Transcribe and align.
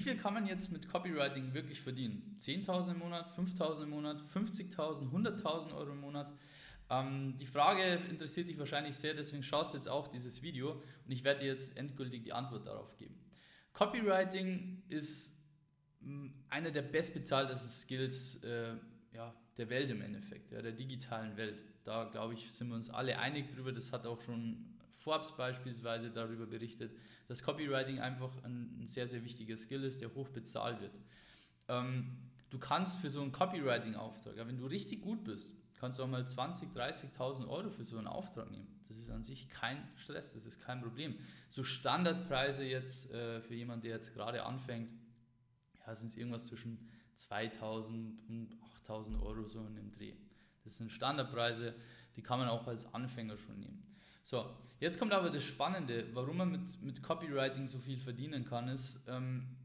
wie 0.00 0.04
viel 0.04 0.16
kann 0.16 0.32
man 0.32 0.46
jetzt 0.46 0.72
mit 0.72 0.88
Copywriting 0.88 1.52
wirklich 1.52 1.78
verdienen? 1.78 2.34
10.000 2.38 2.92
im 2.92 3.00
Monat, 3.00 3.28
5.000 3.36 3.82
im 3.82 3.90
Monat, 3.90 4.22
50.000, 4.34 5.10
100.000 5.10 5.74
Euro 5.74 5.90
im 5.90 6.00
Monat? 6.00 6.32
Ähm, 6.88 7.36
die 7.36 7.46
Frage 7.46 7.82
interessiert 8.08 8.48
dich 8.48 8.58
wahrscheinlich 8.58 8.96
sehr, 8.96 9.12
deswegen 9.12 9.42
schaust 9.42 9.74
du 9.74 9.76
jetzt 9.76 9.90
auch 9.90 10.08
dieses 10.08 10.40
Video 10.40 10.82
und 11.04 11.10
ich 11.12 11.22
werde 11.22 11.40
dir 11.40 11.48
jetzt 11.48 11.76
endgültig 11.76 12.22
die 12.22 12.32
Antwort 12.32 12.66
darauf 12.66 12.96
geben. 12.96 13.14
Copywriting 13.74 14.84
ist 14.88 15.44
mm, 16.00 16.28
einer 16.48 16.70
der 16.70 16.82
bestbezahltesten 16.82 17.70
Skills 17.70 18.42
äh, 18.42 18.76
ja, 19.12 19.34
der 19.58 19.68
Welt 19.68 19.90
im 19.90 20.00
Endeffekt, 20.00 20.50
ja, 20.50 20.62
der 20.62 20.72
digitalen 20.72 21.36
Welt. 21.36 21.62
Da 21.84 22.04
glaube 22.04 22.32
ich, 22.32 22.50
sind 22.50 22.68
wir 22.68 22.76
uns 22.76 22.88
alle 22.88 23.18
einig 23.18 23.50
drüber. 23.50 23.70
Das 23.70 23.92
hat 23.92 24.06
auch 24.06 24.22
schon 24.22 24.78
Forbes 25.00 25.34
beispielsweise 25.34 26.10
darüber 26.10 26.46
berichtet, 26.46 26.94
dass 27.26 27.42
Copywriting 27.42 28.00
einfach 28.00 28.30
ein, 28.44 28.80
ein 28.80 28.86
sehr, 28.86 29.08
sehr 29.08 29.24
wichtiger 29.24 29.56
Skill 29.56 29.82
ist, 29.84 30.02
der 30.02 30.14
hoch 30.14 30.28
bezahlt 30.28 30.80
wird. 30.80 30.92
Ähm, 31.68 32.18
du 32.50 32.58
kannst 32.58 32.98
für 32.98 33.08
so 33.08 33.22
einen 33.22 33.32
Copywriting-Auftrag, 33.32 34.36
wenn 34.36 34.58
du 34.58 34.66
richtig 34.66 35.00
gut 35.00 35.24
bist, 35.24 35.54
kannst 35.78 35.98
du 35.98 36.02
auch 36.02 36.08
mal 36.08 36.22
20.000, 36.22 36.74
30.000 36.74 37.48
Euro 37.48 37.70
für 37.70 37.82
so 37.82 37.96
einen 37.96 38.08
Auftrag 38.08 38.50
nehmen. 38.50 38.68
Das 38.88 38.98
ist 38.98 39.08
an 39.10 39.22
sich 39.22 39.48
kein 39.48 39.88
Stress, 39.94 40.34
das 40.34 40.44
ist 40.44 40.60
kein 40.60 40.82
Problem. 40.82 41.16
So 41.48 41.64
Standardpreise 41.64 42.64
jetzt 42.64 43.10
äh, 43.12 43.40
für 43.40 43.54
jemanden, 43.54 43.84
der 43.84 43.96
jetzt 43.96 44.12
gerade 44.12 44.44
anfängt, 44.44 44.90
ja, 45.86 45.94
sind 45.94 46.08
es 46.08 46.16
irgendwas 46.16 46.46
zwischen 46.46 46.90
2.000 47.16 47.88
und 48.28 48.58
8.000 48.86 49.22
Euro 49.22 49.46
so 49.46 49.64
in 49.66 49.76
dem 49.76 49.90
Dreh. 49.90 50.14
Das 50.64 50.76
sind 50.76 50.92
Standardpreise, 50.92 51.74
die 52.16 52.22
kann 52.22 52.38
man 52.38 52.48
auch 52.48 52.66
als 52.66 52.92
Anfänger 52.92 53.38
schon 53.38 53.58
nehmen. 53.58 53.82
So, 54.22 54.44
jetzt 54.80 54.98
kommt 54.98 55.12
aber 55.12 55.30
das 55.30 55.44
Spannende, 55.44 56.06
warum 56.14 56.36
man 56.38 56.50
mit, 56.50 56.82
mit 56.82 57.02
Copywriting 57.02 57.66
so 57.66 57.78
viel 57.78 57.98
verdienen 57.98 58.44
kann, 58.44 58.68
ist, 58.68 59.00
ähm, 59.08 59.56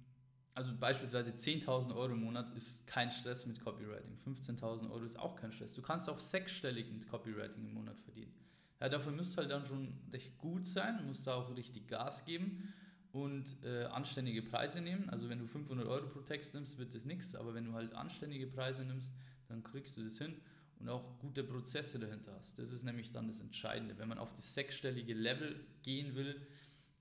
also 0.53 0.73
beispielsweise 0.77 1.31
10.000 1.31 1.93
Euro 1.95 2.13
im 2.13 2.21
Monat 2.21 2.49
ist 2.51 2.87
kein 2.87 3.11
Stress 3.11 3.45
mit 3.45 3.59
Copywriting, 3.59 4.15
15.000 4.15 4.89
Euro 4.89 5.03
ist 5.03 5.20
auch 5.20 5.35
kein 5.35 5.51
Stress. 5.51 5.73
Du 5.73 5.81
kannst 5.81 6.09
auch 6.09 6.20
sechsstellig 6.20 6.89
mit 6.91 7.07
Copywriting 7.07 7.65
im 7.65 7.73
Monat 7.73 7.99
verdienen. 7.99 8.34
Ja, 8.79 8.89
dafür 8.89 9.12
müsst 9.12 9.37
halt 9.37 9.51
dann 9.51 9.65
schon 9.65 9.93
recht 10.12 10.37
gut 10.37 10.65
sein, 10.65 11.05
musst 11.05 11.27
da 11.27 11.35
auch 11.35 11.55
richtig 11.55 11.87
Gas 11.87 12.25
geben 12.25 12.73
und 13.12 13.63
äh, 13.63 13.85
anständige 13.85 14.41
Preise 14.41 14.81
nehmen. 14.81 15.09
Also 15.09 15.29
wenn 15.29 15.40
du 15.40 15.47
500 15.47 15.87
Euro 15.87 16.07
pro 16.07 16.21
Text 16.21 16.53
nimmst, 16.53 16.77
wird 16.77 16.93
das 16.93 17.05
nichts, 17.05 17.35
aber 17.35 17.53
wenn 17.53 17.65
du 17.65 17.73
halt 17.73 17.93
anständige 17.93 18.47
Preise 18.47 18.84
nimmst, 18.84 19.13
dann 19.47 19.63
kriegst 19.63 19.97
du 19.97 20.03
das 20.03 20.17
hin 20.17 20.35
und 20.79 20.90
auch 20.90 21.18
gute 21.20 21.43
Prozesse 21.43 21.99
dahinter 21.99 22.34
hast. 22.37 22.59
Das 22.59 22.71
ist 22.71 22.84
nämlich 22.84 23.12
dann 23.12 23.27
das 23.27 23.40
Entscheidende. 23.40 23.98
Wenn 23.98 24.09
man 24.09 24.18
auf 24.18 24.34
das 24.34 24.54
sechsstellige 24.54 25.13
Level 25.13 25.65
gehen 25.84 26.15
will, 26.15 26.45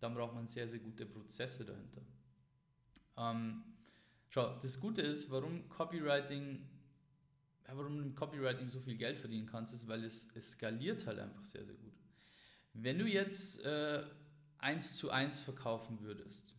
dann 0.00 0.14
braucht 0.14 0.34
man 0.34 0.46
sehr, 0.46 0.68
sehr 0.68 0.80
gute 0.80 1.06
Prozesse 1.06 1.64
dahinter. 1.64 2.02
Ähm, 3.16 3.62
schau, 4.28 4.58
das 4.60 4.78
Gute 4.78 5.02
ist, 5.02 5.30
warum 5.30 5.68
Copywriting, 5.68 6.60
warum 7.66 7.98
du 7.98 8.02
im 8.04 8.14
Copywriting 8.14 8.68
so 8.68 8.80
viel 8.80 8.96
Geld 8.96 9.18
verdienen 9.18 9.46
kannst, 9.46 9.74
ist, 9.74 9.88
weil 9.88 10.04
es, 10.04 10.28
es 10.34 10.50
skaliert 10.50 11.06
halt 11.06 11.18
einfach 11.18 11.44
sehr, 11.44 11.64
sehr 11.64 11.74
gut. 11.76 11.94
Wenn 12.74 12.98
du 12.98 13.06
jetzt 13.06 13.62
äh, 13.64 14.04
eins 14.58 14.96
zu 14.96 15.10
eins 15.10 15.40
verkaufen 15.40 16.00
würdest, 16.00 16.54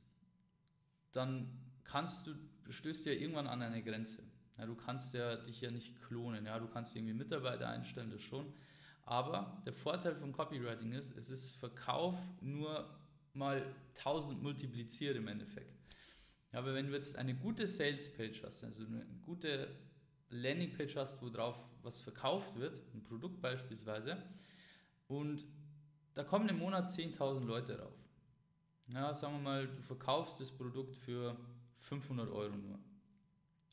dann 1.11 1.49
kannst 1.83 2.27
du, 2.27 2.35
stößt 2.69 3.05
du 3.05 3.13
ja 3.13 3.19
irgendwann 3.19 3.47
an 3.47 3.61
eine 3.61 3.83
Grenze. 3.83 4.23
Ja, 4.57 4.65
du 4.65 4.75
kannst 4.75 5.13
ja 5.13 5.35
dich 5.35 5.61
ja 5.61 5.71
nicht 5.71 6.01
klonen, 6.01 6.45
ja, 6.45 6.59
du 6.59 6.67
kannst 6.67 6.95
irgendwie 6.95 7.13
Mitarbeiter 7.13 7.67
einstellen, 7.69 8.09
das 8.09 8.21
schon. 8.21 8.53
Aber 9.03 9.61
der 9.65 9.73
Vorteil 9.73 10.15
von 10.15 10.31
Copywriting 10.31 10.93
ist, 10.93 11.15
es 11.17 11.29
ist 11.29 11.51
Verkauf 11.51 12.17
nur 12.41 12.89
mal 13.33 13.63
1000 13.97 14.41
multipliziert 14.41 15.15
im 15.17 15.27
Endeffekt. 15.27 15.75
Ja, 16.51 16.59
aber 16.59 16.73
wenn 16.73 16.87
du 16.87 16.93
jetzt 16.93 17.17
eine 17.17 17.35
gute 17.35 17.67
Salespage 17.67 18.41
hast, 18.43 18.63
also 18.63 18.85
eine 18.85 19.05
gute 19.21 19.67
Landingpage 20.29 20.95
hast, 20.95 21.21
wo 21.21 21.29
drauf 21.29 21.57
was 21.83 22.01
verkauft 22.01 22.55
wird, 22.55 22.81
ein 22.93 23.03
Produkt 23.03 23.41
beispielsweise, 23.41 24.17
und 25.07 25.45
da 26.15 26.23
kommen 26.23 26.49
im 26.49 26.57
Monat 26.57 26.89
10.000 26.89 27.45
Leute 27.45 27.75
drauf. 27.75 27.93
Ja, 28.93 29.13
sagen 29.13 29.33
wir 29.33 29.41
mal, 29.41 29.67
du 29.67 29.81
verkaufst 29.81 30.39
das 30.39 30.51
Produkt 30.51 30.95
für 30.95 31.37
500 31.79 32.29
Euro 32.29 32.55
nur. 32.55 32.79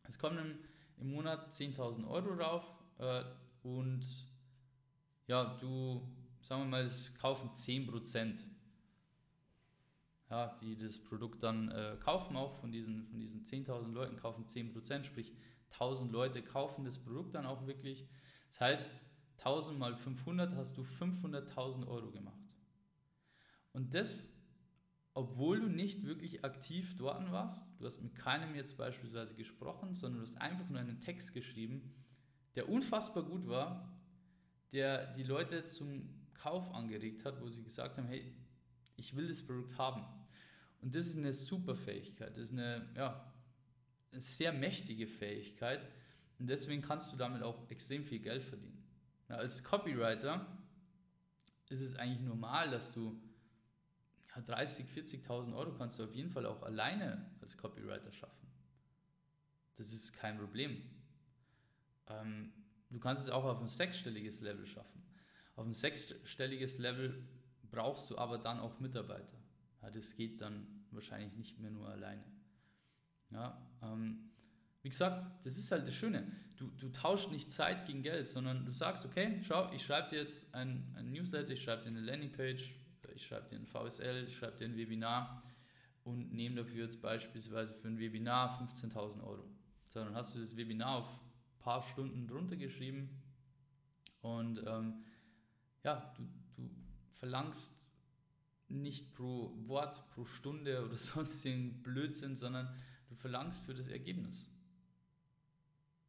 Es 0.03 0.19
kommen 0.19 0.59
im 1.03 1.11
Monat 1.11 1.53
10.000 1.53 2.09
Euro 2.09 2.33
rauf 2.35 2.73
äh, 2.99 3.25
und 3.63 4.07
ja, 5.27 5.57
du, 5.61 6.01
sagen 6.41 6.63
wir 6.63 6.69
mal, 6.69 6.85
es 6.85 7.15
kaufen 7.15 7.51
10%. 7.51 8.43
Ja, 10.31 10.57
die 10.63 10.77
das 10.77 10.99
Produkt 10.99 11.43
dann 11.43 11.71
äh, 11.71 11.97
kaufen 12.01 12.37
auch 12.37 12.55
von 12.55 12.73
diesen, 12.73 13.05
von 13.05 13.21
diesen 13.21 13.45
10.000 13.45 13.93
Leuten 13.93 14.17
kaufen 14.17 14.47
10%, 14.47 15.05
sprich 15.05 15.33
1000 15.73 16.11
Leute 16.11 16.43
kaufen 16.43 16.85
das 16.85 16.99
Produkt 16.99 17.35
dann 17.35 17.47
auch 17.47 17.67
wirklich. 17.67 18.07
Das 18.51 18.61
heißt, 18.61 18.91
1000 19.39 19.79
mal 19.79 19.97
500 19.97 20.55
hast 20.55 20.79
du 20.79 20.83
500.000 20.83 21.87
Euro 21.87 22.11
gemacht. 22.11 22.39
Und 23.73 23.93
das 23.95 24.33
obwohl 25.15 25.61
du 25.61 25.69
nicht 25.69 26.05
wirklich 26.05 26.45
aktiv 26.45 26.97
dort 26.97 27.31
warst, 27.31 27.67
du 27.79 27.85
hast 27.85 28.03
mit 28.03 28.15
keinem 28.15 28.55
jetzt 28.55 28.77
beispielsweise 28.77 29.35
gesprochen, 29.35 29.93
sondern 29.93 30.21
du 30.21 30.27
hast 30.27 30.41
einfach 30.41 30.69
nur 30.69 30.81
einen 30.81 31.01
Text 31.01 31.35
geschrieben, 31.35 31.93
der 32.55 32.69
unfassbar 32.69 33.23
gut 33.23 33.47
war, 33.47 33.93
der 34.73 35.13
die 35.13 35.23
Leute 35.23 35.67
zum 35.67 36.09
Kauf 36.35 36.73
angeregt 36.75 37.25
hat, 37.25 37.41
wo 37.41 37.49
sie 37.49 37.63
gesagt 37.63 37.99
haben, 37.99 38.09
hey, 38.09 38.35
ich 38.97 39.15
will 39.15 39.29
das 39.29 39.43
Produkt 39.43 39.77
haben. 39.79 40.05
Und 40.81 40.95
das 40.95 41.07
ist 41.07 41.19
eine 41.19 41.33
super 41.33 41.77
Fähigkeit, 41.77 42.37
das 42.37 42.51
ist 42.51 42.53
eine, 42.53 42.89
ja, 42.97 43.33
sehr 44.13 44.53
mächtige 44.53 45.07
Fähigkeit 45.07 45.89
und 46.39 46.49
deswegen 46.49 46.83
kannst 46.83 47.13
du 47.13 47.17
damit 47.17 47.43
auch 47.43 47.71
extrem 47.71 48.05
viel 48.05 48.19
Geld 48.19 48.43
verdienen. 48.43 48.85
Ja, 49.29 49.37
als 49.37 49.63
Copywriter 49.63 50.47
ist 51.69 51.81
es 51.81 51.95
eigentlich 51.95 52.21
normal, 52.21 52.71
dass 52.71 52.93
du 52.93 53.19
ja, 54.35 54.43
30, 54.43 54.87
40.000 54.87 55.55
Euro 55.55 55.73
kannst 55.75 55.99
du 55.99 56.05
auf 56.05 56.15
jeden 56.15 56.31
Fall 56.31 56.47
auch 56.47 56.63
alleine 56.63 57.31
als 57.41 57.57
Copywriter 57.57 58.13
schaffen. 58.13 58.47
Das 59.77 59.93
ist 59.93 60.13
kein 60.13 60.39
Problem. 60.39 60.83
Ähm, 62.09 62.53
du 62.91 62.99
kannst 62.99 63.23
es 63.23 63.31
auch 63.31 63.45
auf 63.45 63.61
ein 63.61 63.69
sechsstelliges 63.69 64.41
Level 64.41 64.67
schaffen. 64.67 65.03
Auf 65.57 65.67
ein 65.67 65.75
sechsstelliges 65.75 66.79
Level 66.79 67.27
brauchst 67.71 68.11
du 68.11 68.19
aber 68.19 68.39
dann 68.39 68.59
auch 68.59 68.81
Mitarbeiter. 68.81 69.37
Ja, 69.83 69.91
das 69.91 70.15
geht 70.15 70.41
dann 70.41 70.85
wahrscheinlich 70.91 71.35
nicht 71.35 71.59
mehr 71.59 71.71
nur 71.71 71.89
alleine. 71.89 72.25
Ja, 73.31 73.61
ähm, 73.83 74.31
wie 74.83 74.89
gesagt, 74.89 75.27
das 75.45 75.57
ist 75.57 75.71
halt 75.73 75.87
das 75.87 75.95
Schöne. 75.95 76.31
Du, 76.57 76.71
du 76.79 76.91
tauschst 76.91 77.31
nicht 77.31 77.51
Zeit 77.51 77.87
gegen 77.87 78.03
Geld, 78.03 78.29
sondern 78.29 78.65
du 78.65 78.73
sagst, 78.73 79.05
okay, 79.05 79.41
schau, 79.43 79.73
ich 79.73 79.83
schreibe 79.83 80.11
dir 80.11 80.21
jetzt 80.21 80.55
ein, 80.55 80.93
ein 80.97 81.11
Newsletter, 81.11 81.51
ich 81.51 81.63
schreibe 81.63 81.83
dir 81.83 81.89
eine 81.89 82.01
Landingpage, 82.01 82.75
ich 83.15 83.27
schreibe 83.27 83.49
dir 83.49 83.57
ein 83.57 83.67
VSL, 83.67 84.25
ich 84.27 84.37
schreibe 84.37 84.59
dir 84.59 84.65
ein 84.67 84.77
Webinar 84.77 85.43
und 86.05 86.33
nehme 86.33 86.57
dafür 86.57 86.85
jetzt 86.85 87.01
beispielsweise 87.01 87.75
für 87.75 87.89
ein 87.89 87.99
Webinar 87.99 88.61
15.000 88.61 89.23
Euro. 89.25 89.45
So, 89.87 90.05
dann 90.05 90.15
hast 90.15 90.35
du 90.35 90.41
das 90.41 90.57
Webinar 90.57 90.99
auf 90.99 91.09
ein 91.09 91.59
paar 91.59 91.83
Stunden 91.83 92.27
drunter 92.27 92.57
geschrieben 92.57 93.09
und 94.21 94.63
ähm, 94.67 95.05
ja, 95.85 96.13
du, 96.17 96.23
du 96.57 96.71
verlangst 97.15 97.75
nicht 98.69 99.13
pro 99.15 99.53
Wort, 99.67 100.09
pro 100.11 100.25
Stunde 100.25 100.85
oder 100.85 100.97
sonstigen 100.97 101.83
Blödsinn, 101.83 102.37
sondern 102.37 102.75
du 103.09 103.15
verlangst 103.15 103.65
für 103.65 103.75
das 103.75 103.89
Ergebnis. 103.89 104.49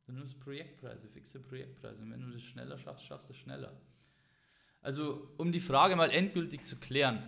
Du 0.05 0.11
nimmst 0.11 0.39
Projektpreise, 0.39 1.07
fixe 1.07 1.39
Projektpreise. 1.39 2.03
Und 2.03 2.11
wenn 2.11 2.21
du 2.21 2.31
das 2.31 2.43
schneller 2.43 2.77
schaffst, 2.77 3.05
schaffst 3.05 3.29
du 3.29 3.33
es 3.33 3.39
schneller. 3.39 3.79
Also 4.83 5.29
um 5.37 5.51
die 5.51 5.59
Frage 5.59 5.95
mal 5.95 6.11
endgültig 6.11 6.65
zu 6.65 6.75
klären. 6.75 7.23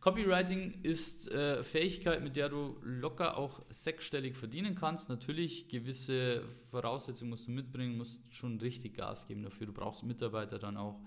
Copywriting 0.00 0.82
ist 0.82 1.30
äh, 1.32 1.64
Fähigkeit, 1.64 2.22
mit 2.22 2.36
der 2.36 2.48
du 2.48 2.76
locker 2.82 3.36
auch 3.36 3.62
sechsstellig 3.70 4.36
verdienen 4.36 4.74
kannst. 4.74 5.08
Natürlich 5.08 5.68
gewisse 5.68 6.42
Voraussetzungen 6.70 7.30
musst 7.30 7.48
du 7.48 7.52
mitbringen, 7.52 7.96
musst 7.96 8.22
schon 8.34 8.60
richtig 8.60 8.94
Gas 8.94 9.26
geben 9.26 9.42
dafür. 9.42 9.66
Du 9.66 9.72
brauchst 9.72 10.04
Mitarbeiter 10.04 10.58
dann 10.58 10.76
auch. 10.76 11.00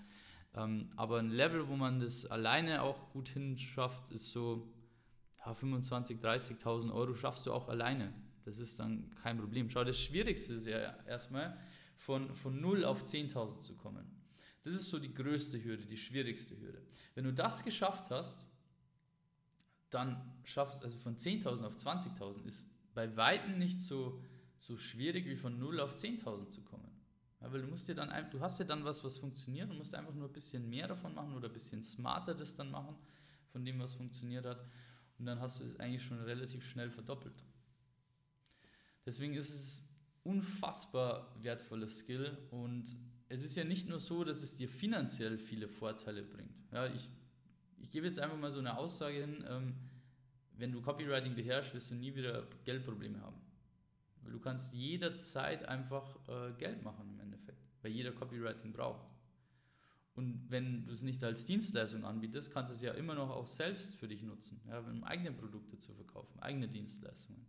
Ähm, 0.54 0.90
aber 0.96 1.20
ein 1.20 1.30
Level, 1.30 1.68
wo 1.68 1.76
man 1.76 2.00
das 2.00 2.26
alleine 2.26 2.82
auch 2.82 3.12
gut 3.12 3.30
hinschafft, 3.30 4.12
ist 4.12 4.32
so 4.32 4.68
ja, 5.46 5.54
25.000, 5.54 6.20
30.000 6.22 6.94
Euro 6.94 7.14
schaffst 7.14 7.46
du 7.46 7.54
auch 7.54 7.70
alleine. 7.70 8.14
Das 8.44 8.60
ist 8.60 8.80
dann 8.80 9.12
kein 9.22 9.38
Problem. 9.38 9.70
Schau, 9.70 9.84
das 9.84 10.00
Schwierigste 10.00 10.56
ist 10.56 10.66
ja 10.66 10.96
erstmal 11.06 11.58
von, 11.96 12.34
von 12.36 12.60
0 12.60 12.84
auf 12.84 13.04
10.000 13.04 13.62
zu 13.62 13.76
kommen. 13.76 14.19
Das 14.64 14.74
ist 14.74 14.90
so 14.90 15.00
die 15.00 15.14
größte 15.14 15.64
Hürde, 15.64 15.86
die 15.86 15.98
schwierigste 15.98 16.60
Hürde. 16.60 16.82
Wenn 17.16 17.24
du 17.24 17.34
das 17.34 17.64
geschafft 17.64 18.12
hast, 18.12 18.48
dann 19.90 20.34
schaffst 20.44 20.84
also 20.84 20.98
von 20.98 21.18
10.000 21.18 21.64
auf 21.66 21.76
20.000 21.76 22.46
ist 22.46 22.70
bei 22.94 23.16
weitem 23.16 23.58
nicht 23.58 23.80
so, 23.80 24.22
so 24.58 24.78
schwierig 24.78 25.26
wie 25.26 25.36
von 25.36 25.58
0 25.58 25.80
auf 25.80 25.96
10.000 25.96 26.50
zu 26.50 26.62
kommen. 26.62 26.90
Ja, 27.42 27.52
weil 27.52 27.62
du 27.62 27.68
musst 27.68 27.88
dir 27.88 27.96
dann, 27.96 28.12
du 28.32 28.40
hast 28.42 28.60
ja 28.60 28.66
dann 28.66 28.84
was, 28.84 29.04
was 29.04 29.18
funktioniert 29.18 29.70
und 29.70 29.78
musst 29.78 29.96
einfach 29.96 30.14
nur 30.14 30.28
ein 30.28 30.34
bisschen 30.34 30.70
mehr 30.70 30.88
davon 30.88 31.16
machen 31.16 31.34
oder 31.34 31.48
ein 31.48 31.54
bisschen 31.54 31.82
smarter 31.82 32.36
das 32.36 32.56
dann 32.56 32.70
machen, 32.70 32.96
von 33.52 33.64
dem, 33.64 33.80
was 33.80 33.94
funktioniert 33.94 34.46
hat. 34.46 34.66
Und 35.18 35.26
dann 35.26 35.40
hast 35.40 35.60
du 35.60 35.64
es 35.64 35.80
eigentlich 35.80 36.04
schon 36.04 36.20
relativ 36.20 36.66
schnell 36.66 36.90
verdoppelt. 36.90 37.44
Deswegen 39.06 39.34
ist 39.36 39.50
es 39.50 39.86
unfassbar 40.24 41.34
wertvoller 41.42 41.90
Skill 41.90 42.38
und 42.52 42.96
es 43.30 43.44
ist 43.44 43.56
ja 43.56 43.64
nicht 43.64 43.88
nur 43.88 44.00
so, 44.00 44.24
dass 44.24 44.42
es 44.42 44.56
dir 44.56 44.68
finanziell 44.68 45.38
viele 45.38 45.68
Vorteile 45.68 46.24
bringt. 46.24 46.52
Ja, 46.72 46.88
ich, 46.88 47.10
ich 47.78 47.92
gebe 47.92 48.08
jetzt 48.08 48.20
einfach 48.20 48.38
mal 48.38 48.52
so 48.52 48.60
eine 48.60 48.78
Aussage 48.78 49.22
hin, 49.22 49.46
ähm, 49.48 49.76
wenn 50.58 50.72
du 50.72 50.82
Copywriting 50.82 51.36
beherrschst, 51.36 51.74
wirst 51.74 51.92
du 51.92 51.96
nie 51.96 52.14
wieder 52.16 52.46
Geldprobleme 52.66 53.22
haben. 53.22 53.40
Weil 54.24 54.34
du 54.34 54.40
kannst 54.40 54.74
jederzeit 54.74 55.64
einfach 55.64 56.18
äh, 56.28 56.52
Geld 56.58 56.84
machen 56.84 57.08
im 57.08 57.20
Endeffekt, 57.20 57.62
weil 57.82 57.92
jeder 57.92 58.12
Copywriting 58.12 58.74
braucht. 58.74 59.08
Und 60.16 60.50
wenn 60.50 60.86
du 60.86 60.92
es 60.92 61.04
nicht 61.04 61.24
als 61.24 61.46
Dienstleistung 61.46 62.04
anbietest, 62.04 62.52
kannst 62.52 62.72
du 62.72 62.76
es 62.76 62.82
ja 62.82 62.92
immer 62.94 63.14
noch 63.14 63.30
auch 63.30 63.48
selbst 63.48 63.96
für 63.96 64.08
dich 64.08 64.22
nutzen, 64.24 64.60
ja, 64.68 64.80
um 64.80 65.04
eigene 65.06 65.32
Produkte 65.32 65.78
zu 65.78 65.94
verkaufen, 65.94 66.40
eigene 66.42 66.68
Dienstleistungen 66.68 67.46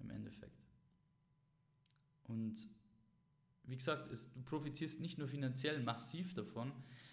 im 0.00 0.10
Endeffekt. 0.10 0.60
Und 2.24 2.68
wie 3.66 3.76
gesagt, 3.76 4.10
es, 4.10 4.32
du 4.32 4.42
profitierst 4.42 5.00
nicht 5.00 5.18
nur 5.18 5.28
finanziell 5.28 5.82
massiv 5.82 6.34
davon, 6.34 6.72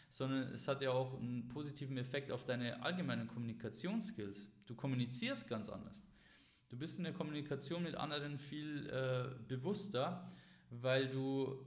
sondern 0.10 0.54
es 0.54 0.68
hat 0.68 0.82
ja 0.82 0.92
auch 0.92 1.18
einen 1.20 1.48
positiven 1.48 1.98
Effekt 1.98 2.32
auf 2.32 2.46
deine 2.46 2.84
allgemeinen 2.84 3.28
Kommunikationsskills. 3.28 4.48
Du 4.66 4.76
kommunizierst 4.76 5.48
ganz 5.48 5.70
anders. 5.70 6.04
Du 6.70 6.78
bist 6.78 6.98
in 6.98 7.06
der 7.06 7.14
Kommunikation 7.14 7.84
mit 7.84 7.96
anderen 7.96 8.38
viel 8.38 8.90
äh, 8.90 9.44
bewusster, 9.48 10.32
weil 10.70 11.08
du, 11.08 11.66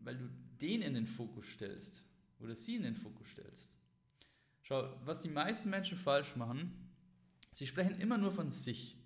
weil 0.00 0.16
du 0.16 0.28
den 0.60 0.82
in 0.82 0.94
den 0.94 1.06
Fokus 1.06 1.46
stellst 1.46 2.04
oder 2.38 2.54
sie 2.54 2.76
in 2.76 2.82
den 2.82 2.96
Fokus 2.96 3.28
stellst. 3.28 3.78
Schau, 4.62 4.96
was 5.04 5.22
die 5.22 5.28
meisten 5.28 5.70
Menschen 5.70 5.98
falsch 5.98 6.36
machen, 6.36 6.72
sie 7.52 7.66
sprechen 7.66 8.00
immer 8.00 8.18
nur 8.18 8.30
von 8.30 8.50
sich 8.50 8.96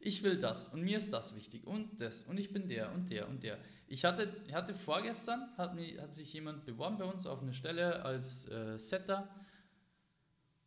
ich 0.00 0.22
will 0.22 0.38
das 0.38 0.68
und 0.68 0.82
mir 0.82 0.96
ist 0.96 1.12
das 1.12 1.34
wichtig 1.34 1.66
und 1.66 2.00
das 2.00 2.22
und 2.22 2.38
ich 2.38 2.52
bin 2.52 2.68
der 2.68 2.92
und 2.92 3.10
der 3.10 3.28
und 3.28 3.42
der. 3.42 3.58
Ich 3.86 4.04
hatte, 4.04 4.28
hatte 4.52 4.74
vorgestern, 4.74 5.48
hat, 5.56 5.74
mich, 5.74 5.98
hat 5.98 6.14
sich 6.14 6.32
jemand 6.32 6.64
beworben 6.64 6.98
bei 6.98 7.04
uns 7.04 7.26
auf 7.26 7.42
eine 7.42 7.54
Stelle 7.54 8.04
als 8.04 8.48
äh, 8.48 8.78
Setter 8.78 9.28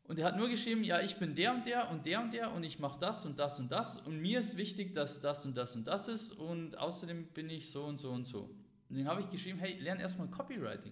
und 0.03 0.19
er 0.19 0.25
hat 0.25 0.35
nur 0.35 0.49
geschrieben, 0.49 0.83
ja, 0.83 0.99
ich 0.99 1.15
bin 1.17 1.35
der 1.35 1.53
und 1.53 1.65
der 1.65 1.89
und 1.89 2.05
der 2.05 2.21
und 2.21 2.33
der 2.33 2.51
und 2.51 2.63
ich 2.63 2.79
mache 2.79 2.99
das 2.99 3.25
und 3.25 3.39
das 3.39 3.59
und 3.59 3.71
das 3.71 3.97
und 3.97 4.19
mir 4.19 4.39
ist 4.39 4.57
wichtig, 4.57 4.93
dass 4.93 5.21
das 5.21 5.45
und 5.45 5.55
das 5.55 5.75
und 5.75 5.87
das 5.87 6.09
ist 6.09 6.33
und 6.33 6.77
außerdem 6.77 7.27
bin 7.27 7.49
ich 7.49 7.71
so 7.71 7.85
und 7.85 7.99
so 7.99 8.11
und 8.11 8.25
so. 8.25 8.53
Und 8.89 8.97
dann 8.97 9.07
habe 9.07 9.21
ich 9.21 9.29
geschrieben, 9.29 9.59
hey, 9.59 9.79
lern 9.79 10.01
erstmal 10.01 10.27
Copywriting. 10.27 10.91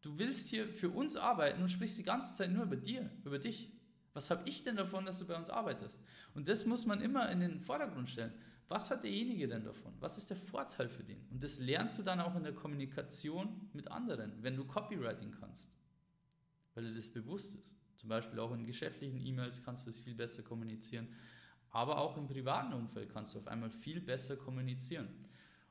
Du 0.00 0.16
willst 0.16 0.48
hier 0.48 0.68
für 0.68 0.90
uns 0.90 1.16
arbeiten 1.16 1.60
und 1.60 1.68
sprichst 1.68 1.98
die 1.98 2.04
ganze 2.04 2.32
Zeit 2.34 2.52
nur 2.52 2.62
über 2.62 2.76
dir, 2.76 3.10
über 3.24 3.40
dich. 3.40 3.72
Was 4.16 4.30
habe 4.30 4.48
ich 4.48 4.62
denn 4.62 4.76
davon, 4.76 5.04
dass 5.04 5.18
du 5.18 5.26
bei 5.26 5.36
uns 5.36 5.50
arbeitest? 5.50 6.02
Und 6.32 6.48
das 6.48 6.64
muss 6.64 6.86
man 6.86 7.02
immer 7.02 7.30
in 7.30 7.40
den 7.40 7.60
Vordergrund 7.60 8.08
stellen. 8.08 8.32
Was 8.66 8.90
hat 8.90 9.04
derjenige 9.04 9.46
denn 9.46 9.62
davon? 9.62 9.92
Was 10.00 10.16
ist 10.16 10.30
der 10.30 10.38
Vorteil 10.38 10.88
für 10.88 11.04
den? 11.04 11.20
Und 11.30 11.44
das 11.44 11.58
lernst 11.58 11.98
du 11.98 12.02
dann 12.02 12.20
auch 12.20 12.34
in 12.34 12.42
der 12.42 12.54
Kommunikation 12.54 13.68
mit 13.74 13.90
anderen, 13.90 14.32
wenn 14.42 14.56
du 14.56 14.64
Copywriting 14.64 15.32
kannst, 15.32 15.70
weil 16.74 16.84
dir 16.84 16.94
das 16.94 17.08
bewusst 17.08 17.56
ist. 17.56 17.76
Zum 17.96 18.08
Beispiel 18.08 18.40
auch 18.40 18.54
in 18.54 18.64
geschäftlichen 18.64 19.20
E-Mails 19.20 19.62
kannst 19.62 19.84
du 19.84 19.90
es 19.90 20.00
viel 20.00 20.14
besser 20.14 20.42
kommunizieren, 20.42 21.08
aber 21.68 21.98
auch 21.98 22.16
im 22.16 22.26
privaten 22.26 22.72
Umfeld 22.72 23.12
kannst 23.12 23.34
du 23.34 23.40
auf 23.40 23.48
einmal 23.48 23.68
viel 23.68 24.00
besser 24.00 24.36
kommunizieren. 24.36 25.08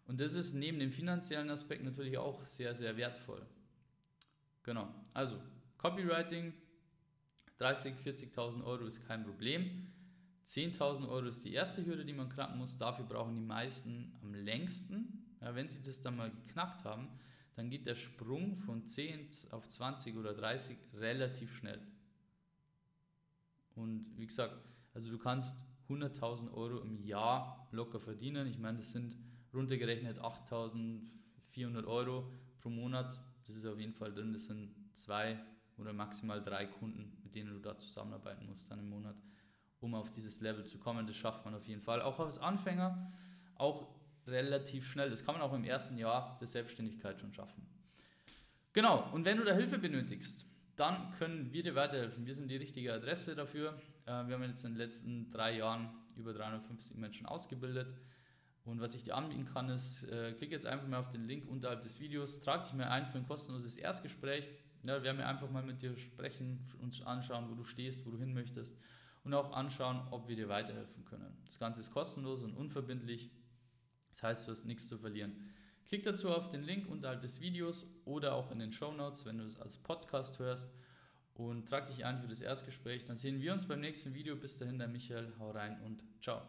Und 0.05 0.21
das 0.21 0.35
ist 0.35 0.53
neben 0.53 0.77
dem 0.77 0.91
finanziellen 0.91 1.49
Aspekt 1.49 1.83
natürlich 1.83 2.19
auch 2.19 2.45
sehr, 2.45 2.75
sehr 2.75 2.95
wertvoll. 2.95 3.43
Genau, 4.61 4.93
also 5.15 5.41
Copywriting 5.79 6.53
30, 7.57 7.95
40.000 7.95 8.63
Euro 8.63 8.85
ist 8.85 9.05
kein 9.07 9.23
Problem. 9.23 9.91
10.000 10.45 11.07
Euro 11.09 11.27
ist 11.27 11.43
die 11.43 11.53
erste 11.53 11.85
Hürde, 11.85 12.05
die 12.05 12.13
man 12.13 12.29
knacken 12.29 12.57
muss. 12.57 12.77
Dafür 12.77 13.05
brauchen 13.05 13.35
die 13.35 13.41
meisten 13.41 14.13
am 14.21 14.33
längsten. 14.33 15.35
Ja, 15.41 15.55
wenn 15.55 15.69
sie 15.69 15.81
das 15.81 16.01
dann 16.01 16.17
mal 16.17 16.31
geknackt 16.31 16.83
haben, 16.83 17.09
dann 17.55 17.69
geht 17.69 17.87
der 17.87 17.95
Sprung 17.95 18.57
von 18.57 18.85
10 18.85 19.27
auf 19.51 19.67
20 19.67 20.17
oder 20.17 20.33
30 20.33 20.77
relativ 20.95 21.55
schnell. 21.55 21.81
Und 23.75 24.17
wie 24.17 24.27
gesagt, 24.27 24.55
also 24.93 25.09
du 25.09 25.17
kannst 25.17 25.63
100.000 25.89 26.51
Euro 26.53 26.79
im 26.79 26.99
Jahr 27.03 27.67
locker 27.71 27.99
verdienen. 27.99 28.47
Ich 28.47 28.57
meine, 28.57 28.79
das 28.79 28.91
sind 28.91 29.17
runtergerechnet 29.53 30.19
8.400 30.19 31.85
Euro 31.85 32.31
pro 32.59 32.69
Monat. 32.69 33.19
Das 33.45 33.55
ist 33.55 33.65
auf 33.65 33.79
jeden 33.79 33.93
Fall 33.93 34.13
drin. 34.13 34.33
Das 34.33 34.45
sind 34.45 34.73
zwei 34.93 35.39
oder 35.77 35.93
maximal 35.93 36.41
drei 36.41 36.65
Kunden, 36.65 37.14
mit 37.25 37.35
denen 37.35 37.53
du 37.53 37.59
da 37.59 37.77
zusammenarbeiten 37.77 38.45
musst 38.45 38.71
dann 38.71 38.79
im 38.79 38.89
Monat, 38.89 39.15
um 39.81 39.93
auf 39.93 40.09
dieses 40.11 40.39
Level 40.39 40.65
zu 40.65 40.77
kommen. 40.77 41.05
Das 41.05 41.17
schafft 41.17 41.43
man 41.43 41.53
auf 41.53 41.65
jeden 41.65 41.81
Fall. 41.81 42.01
Auch 42.01 42.19
als 42.19 42.39
Anfänger 42.39 43.11
auch 43.55 43.87
relativ 44.27 44.87
schnell. 44.87 45.09
Das 45.09 45.25
kann 45.25 45.35
man 45.35 45.41
auch 45.41 45.53
im 45.53 45.63
ersten 45.63 45.97
Jahr 45.97 46.37
der 46.39 46.47
Selbstständigkeit 46.47 47.19
schon 47.19 47.33
schaffen. 47.33 47.65
Genau, 48.73 49.09
und 49.11 49.25
wenn 49.25 49.37
du 49.37 49.43
da 49.43 49.53
Hilfe 49.53 49.77
benötigst, 49.77 50.45
dann 50.75 51.11
können 51.17 51.51
wir 51.53 51.63
dir 51.63 51.75
weiterhelfen. 51.75 52.25
Wir 52.25 52.35
sind 52.35 52.49
die 52.49 52.57
richtige 52.57 52.93
Adresse 52.93 53.35
dafür. 53.35 53.79
Äh, 54.05 54.27
wir 54.27 54.35
haben 54.35 54.43
jetzt 54.43 54.63
in 54.63 54.71
den 54.71 54.77
letzten 54.77 55.29
drei 55.29 55.57
Jahren 55.57 55.89
über 56.17 56.33
350 56.33 56.97
Menschen 56.97 57.25
ausgebildet. 57.25 57.93
Und 58.65 58.81
was 58.81 58.95
ich 58.95 59.03
dir 59.03 59.15
anbieten 59.15 59.45
kann, 59.45 59.69
ist, 59.69 60.03
äh, 60.09 60.33
klick 60.33 60.51
jetzt 60.51 60.65
einfach 60.65 60.87
mal 60.87 60.99
auf 60.99 61.09
den 61.09 61.25
Link 61.25 61.47
unterhalb 61.47 61.83
des 61.83 61.99
Videos, 61.99 62.41
trag 62.41 62.63
dich 62.63 62.73
mal 62.73 62.87
ein 62.87 63.05
für 63.05 63.17
ein 63.17 63.27
kostenloses 63.27 63.77
Erstgespräch. 63.77 64.49
Ja, 64.85 64.95
wir 64.95 65.03
werden 65.03 65.21
einfach 65.21 65.49
mal 65.49 65.63
mit 65.63 65.81
dir 65.81 65.97
sprechen, 65.97 66.59
uns 66.81 67.01
anschauen, 67.01 67.49
wo 67.49 67.55
du 67.55 67.63
stehst, 67.63 68.05
wo 68.05 68.11
du 68.11 68.17
hin 68.17 68.33
möchtest 68.33 68.77
und 69.23 69.33
auch 69.33 69.51
anschauen, 69.51 70.07
ob 70.11 70.27
wir 70.27 70.35
dir 70.35 70.49
weiterhelfen 70.49 71.03
können. 71.05 71.35
Das 71.45 71.59
Ganze 71.59 71.81
ist 71.81 71.91
kostenlos 71.91 72.43
und 72.43 72.55
unverbindlich. 72.55 73.31
Das 74.09 74.23
heißt, 74.23 74.47
du 74.47 74.51
hast 74.51 74.65
nichts 74.65 74.87
zu 74.87 74.97
verlieren. 74.97 75.33
Klick 75.85 76.03
dazu 76.03 76.29
auf 76.29 76.49
den 76.49 76.63
Link 76.63 76.87
unterhalb 76.89 77.21
des 77.21 77.41
Videos 77.41 78.01
oder 78.05 78.33
auch 78.33 78.51
in 78.51 78.59
den 78.59 78.71
Show 78.71 78.91
Notes, 78.91 79.25
wenn 79.25 79.37
du 79.37 79.43
es 79.43 79.59
als 79.59 79.77
Podcast 79.77 80.39
hörst 80.39 80.73
und 81.35 81.67
trag 81.67 81.87
dich 81.87 82.05
ein 82.05 82.19
für 82.19 82.27
das 82.27 82.41
Erstgespräch. 82.41 83.03
Dann 83.03 83.17
sehen 83.17 83.41
wir 83.41 83.53
uns 83.53 83.67
beim 83.67 83.81
nächsten 83.81 84.13
Video. 84.13 84.35
Bis 84.35 84.57
dahin, 84.57 84.79
der 84.79 84.87
Michael. 84.87 85.33
Hau 85.39 85.51
rein 85.51 85.79
und 85.81 86.03
ciao. 86.21 86.41